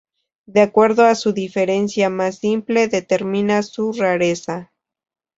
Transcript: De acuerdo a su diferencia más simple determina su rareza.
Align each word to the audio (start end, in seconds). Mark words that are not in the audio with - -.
De 0.47 0.61
acuerdo 0.61 1.05
a 1.05 1.13
su 1.13 1.31
diferencia 1.31 2.09
más 2.09 2.39
simple 2.39 2.87
determina 2.87 3.61
su 3.61 3.93
rareza. 3.93 4.71